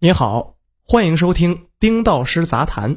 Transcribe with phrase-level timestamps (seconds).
[0.00, 2.96] 你好，欢迎收听丁道师杂谈。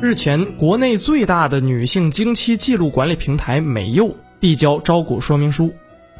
[0.00, 5.72] 日前，国内最大的女性经期记录管理平台美柚递交招股说明书，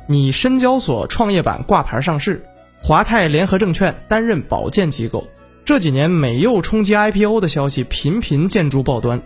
[0.06, 2.44] 拟深交所创业板挂牌上市，
[2.80, 5.26] 华泰联合证券担任保荐机构。
[5.64, 9.20] 这几年，美柚冲击 IPO 的消息频频见诸报端。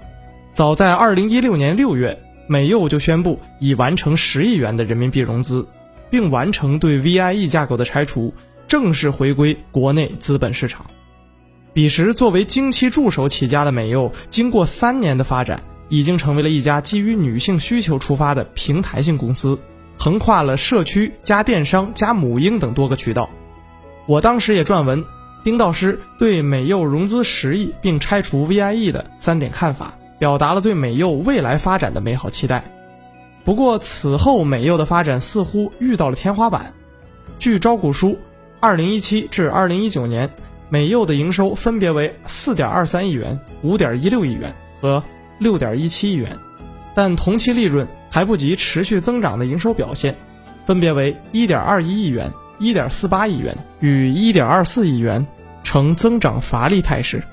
[0.55, 5.69] 早在2016年6月，美柚就宣布已完成十亿元的人民币融资，
[6.11, 8.33] 并完成对 VIE 架构的拆除，
[8.67, 10.87] 正式回归国内资本市场。
[11.75, 19.59] 彼时，作为经期助手起家的美柚，经过三年的发展，已经成为了一家基于女性需求出发的平台性公司，
[19.99, 23.29] 横跨了社区加电商加母婴等多个渠道。
[24.07, 25.05] 我当时也撰文，
[25.45, 32.65] 丁道师对美柚融资十亿并拆除 VIE 的三点看法，表达了对美柚未来发展的美好期待。
[33.45, 36.75] 不过，此后美柚的发展似乎遇到了天花板。
[37.39, 38.19] 据招股书，
[38.61, 40.31] 二零一七至二零一九年。
[40.71, 44.53] 美柚的营收分别为四点二三亿元、五点一六亿元
[44.83, 45.03] 和
[45.39, 46.37] 六点一七亿元，
[46.95, 50.15] 但同期利润还不及持续增长的营收表现，
[50.67, 55.27] 分别为一点二一亿元、一点四八亿元与一点二四亿元，
[55.65, 57.25] 呈增长乏力态势。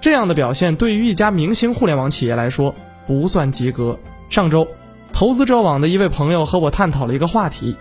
[0.00, 2.74] 这样的表现对于一家明星互联网企业来说
[3.06, 3.98] 不算及格。
[4.30, 4.68] 上周，
[5.12, 7.76] 投资者网的一位朋友和我探讨了一个话题：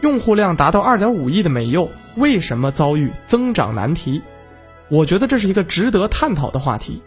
[0.00, 4.20] 用户量达到二点五亿的美柚为什么遭遇增长难题？
[4.88, 7.02] 我觉得这是一个值得探讨的话题。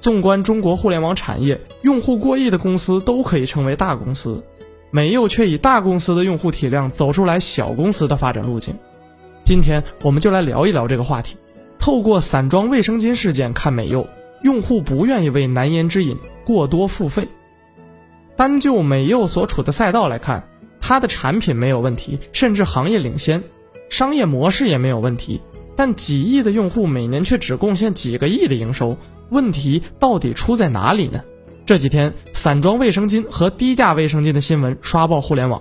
[0.00, 4.42] 纵观中国互联网产业，用户过亿的公司都可以称为大公司，
[4.90, 8.74] 美柚却以大公司的用户体量走出来小公司的发展路径。
[9.44, 11.36] 今天我们就来聊一聊这个话题。
[11.84, 14.08] 透过散装卫生巾事件看美柚，
[14.40, 17.28] 用户不愿意为难言之隐过多付费。
[18.36, 20.48] 单就美柚所处的赛道来看，
[20.80, 23.44] 它的产品没有问题，甚至行业领先，
[23.90, 25.42] 商业模式也没有问题。
[25.76, 28.96] 但几亿的用户每年却只贡献几个亿的营收，
[29.28, 31.22] 问题到底出在哪里呢？
[31.66, 35.60] 这几天散装卫生巾和低价卫生巾的新闻刷爆互联网。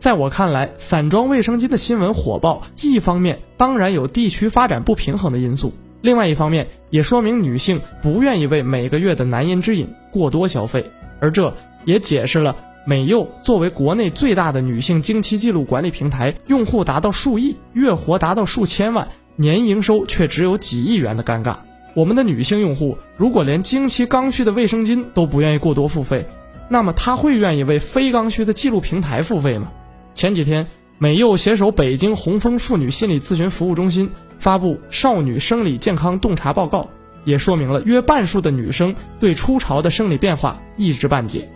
[0.00, 10.90] 在我看来，散装卫生巾的新闻火爆，一方面当然有地区发展不平衡的因素，另外一方面也说明女性不愿意为每个月的难言之隐过多消费，
[11.20, 12.56] 而这也解释了
[12.86, 19.06] 美柚作为国内最大的女性经期记录管理平台，用户达到数亿，月活达到数千万。
[19.36, 21.56] 年营收却只有几亿元的尴尬。
[21.94, 26.26] 我们的女性用户如果连经期刚需的卫生巾都不愿意过多付费，
[26.68, 29.70] 那么她会愿意为非刚需的记录平台付费吗？
[30.12, 30.66] 前几天，
[30.98, 36.88] 美柚携手北京红枫妇女心理咨询服务中心发布少女生理健康洞察报告，
[37.24, 41.50] 也说明了约半数的女生对初潮的生理变化一知半解，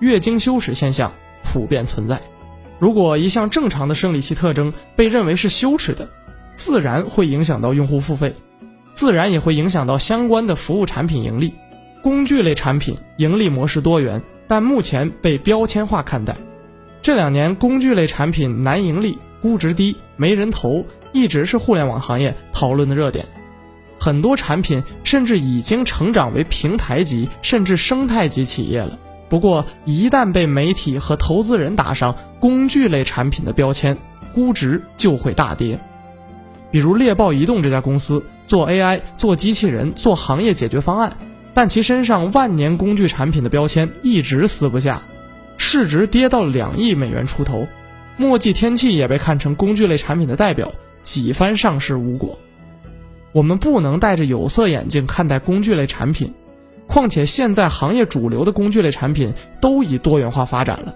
[0.00, 1.12] 月经羞耻现象
[1.42, 2.20] 普遍存在。
[2.78, 6.08] 如果一项正常的生理期特征被认为是羞耻的，
[6.56, 8.34] 自然会影响到用户付费，
[8.92, 11.52] 自然也会影响到相关的服务产品盈利。
[12.02, 16.34] 工具类产品盈利模式多元，但目前被标签化看待。
[17.10, 23.26] 这两年工具类产品难盈利、估值低、没人投，一直是互联网行业讨论的热点。
[23.98, 28.96] 很多产品甚至已经成长为平台级甚至生态级企业了。
[29.28, 33.98] 不过，一旦被媒体和投资人打上工具类产品的标签，
[34.32, 35.80] 估值就会大跌。
[36.70, 41.16] 比如猎豹移动这家公司做 AI、做机器人、做行业解决方案，
[41.54, 45.02] 但其身上万年工具产品的标签一直撕不下，
[45.72, 47.68] 市值跌到两亿美元出头。
[48.16, 52.36] 墨迹天气也被看成工具类产品的代表，几番上市无果。
[53.30, 56.34] 我们不能戴着有色眼镜看待工具类产品，
[56.88, 60.92] 况且现在行业主流的工具类产品都已多元化发展了。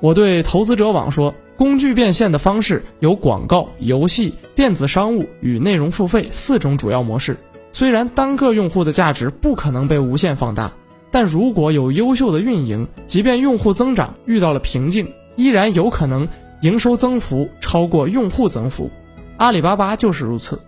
[0.00, 1.32] 我对投资者网说。
[1.56, 7.36] 工具变现的方式有广告、游戏、电子商务与内容付费四种主要模式。
[7.70, 10.72] 虽然单个用户的价值不可能被无限放大，
[11.10, 15.06] 但如果有优秀的运营，即便用户增长遇到了瓶颈，
[15.36, 16.28] 依然有可能
[16.62, 18.90] 营收增幅超过用户增幅。
[19.36, 20.60] 阿里巴巴就是如此。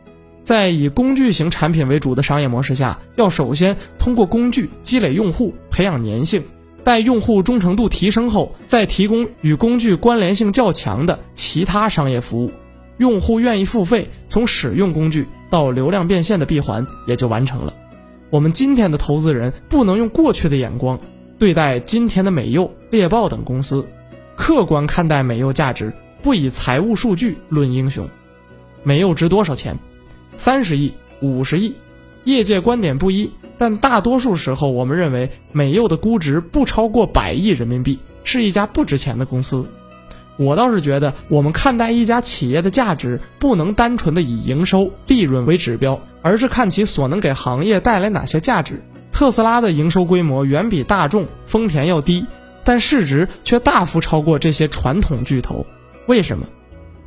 [0.42, 6.42] 在以工具型产品为主的商业模式下，要首先通过工具积累用户，培养粘性。
[6.82, 12.50] 待用户忠诚度提升后，再提供与工具关联性较强的其他商业服务，
[12.96, 17.72] 用户愿意付费，从使用工具到流量变现的闭环也就完成了。
[18.32, 20.98] 我们今天的投资人不能用过去的眼光
[21.38, 23.84] 对待今天的美柚、猎豹等公司，
[24.36, 25.92] 客观看待美柚价值，
[26.22, 28.08] 不以财务数据论英雄。
[28.84, 29.76] 美柚值多少钱？
[30.38, 31.74] 三十亿、五十亿，
[32.24, 33.30] 业界观点不一。
[33.58, 39.66] 但大多数时候，我们认为美柚的估值不超过百亿人民币，是一家不值钱的公司。
[40.38, 48.82] 我倒是觉得，我们看待一家企业的价值，不能单纯的以营收、利润为指标，而是看其所能给行业带来哪些价值。
[49.12, 52.24] 特斯拉的营收规模远比大众、丰田要低，
[52.64, 55.66] 但市值却大幅超过这些传统巨头。
[56.06, 56.46] 为什么？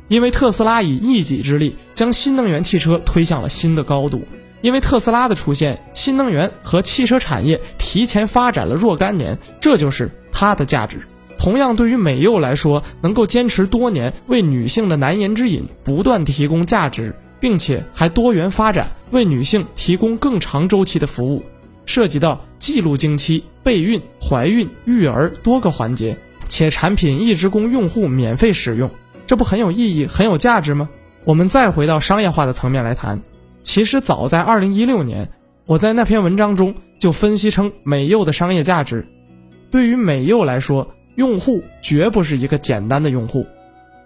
[0.08, 4.24] 因为特斯拉以一己之力将新能源汽车推向了新的高度。
[4.62, 11.00] 因为特斯拉的出现，新能源和汽车产业提前发展了若干年，这就是它的价值。
[11.38, 21.44] 同样，对于美柚来说，能够坚持多年为女性的难言之隐不断提供价值，并且还多元发展，为女性提供更长周期的服务，
[21.84, 26.16] 涉及到记录经期、备孕、怀孕、育儿多个环节，
[26.48, 28.90] 且产品一直供用户免费使用，
[29.26, 30.88] 这不很有意义、很有价值吗？
[31.24, 33.20] 我们再回到商业化的层面来谈。
[33.62, 35.28] 其实早在二零一六年，
[35.66, 39.06] 我在那篇文章中就分析称，美柚的商业价值，
[39.70, 43.44] 对于美柚来说，用户绝不是一个简单的用户，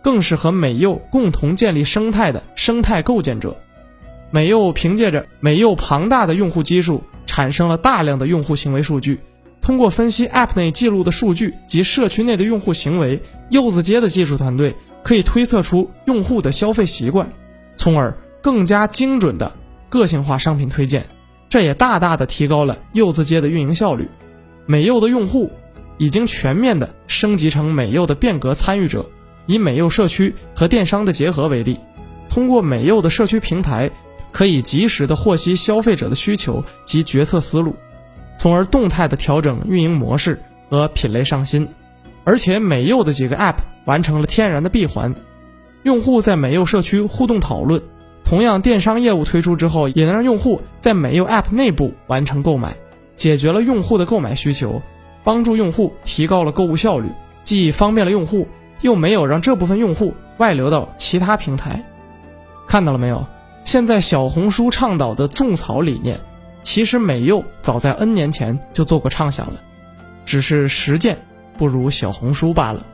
[0.02, 3.56] 更是和美柚共同建立生态的生态构建者。
[4.30, 9.20] 美柚凭借着美柚庞大的用户基数，产生了大量的用户行为数据。
[9.60, 13.20] 通过分析 App 内记录的数据及社区内的用户行为，
[13.50, 17.30] 柚子街的技术团队可以推测出用户的消费习惯，
[17.76, 18.16] 从而。
[18.42, 19.52] 更加精准的
[19.90, 21.04] 个性化商品推荐，
[21.50, 24.08] 这也大大的提高了柚子街的运营效率。
[24.64, 25.50] 美柚的用户
[25.98, 29.04] 已经全面的升级成美柚的变革参与者。
[29.50, 31.76] 以美柚社区和电商的结合为例，
[32.28, 33.90] 通过美柚的社区平台，
[34.30, 37.74] 可以及时的获悉消费者的需求及决策思路，
[38.38, 41.66] 从而动态的调整运营模式和品类上新。
[42.22, 43.56] 而且美柚的几个 App
[43.86, 45.12] 完成了天然的闭环，
[45.82, 47.82] 用户在美柚社区互动讨论。
[48.22, 52.76] 同样，电商业务推出之后，也能让用户在美柚 App 内部完成购买，
[53.16, 54.80] 解决了用户的购买需求，
[55.24, 57.08] 帮助用户提高了购物效率，
[57.42, 58.46] 既方便了用户，
[58.80, 61.84] 又没有让这部分用户外流到其他平台。
[62.66, 63.26] 看到了没有？
[63.64, 66.18] 现在小红书倡导的种草理念，
[66.62, 69.60] 其实美柚早在 N 年前就做过畅想了，
[70.24, 71.18] 只是实践
[71.58, 72.84] 不如小红书罢了。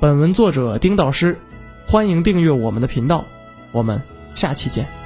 [0.00, 1.38] 本文作者丁导师，
[1.86, 3.24] 欢迎订阅我们的频道，
[3.72, 4.02] 我们。
[4.34, 4.97] 下期见。